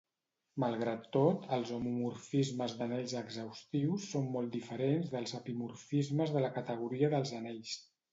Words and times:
Malgrat 0.61 1.01
tot, 1.15 1.43
els 1.57 1.73
homomorfismes 1.75 2.73
d'anells 2.79 3.13
exhaustius 3.19 4.07
són 4.13 4.25
molt 4.37 4.53
diferents 4.55 5.13
dels 5.17 5.35
epimorfismes 5.41 6.33
de 6.39 6.43
la 6.47 6.51
categoria 6.57 7.11
dels 7.17 7.35
anells. 7.43 7.77